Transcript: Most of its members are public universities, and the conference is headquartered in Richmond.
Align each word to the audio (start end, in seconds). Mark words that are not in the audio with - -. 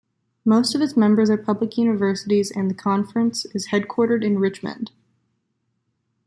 Most 0.43 0.73
of 0.73 0.81
its 0.81 0.97
members 0.97 1.29
are 1.29 1.37
public 1.37 1.77
universities, 1.77 2.49
and 2.49 2.71
the 2.71 2.73
conference 2.73 3.45
is 3.53 3.67
headquartered 3.67 4.23
in 4.23 4.39
Richmond. 4.39 4.89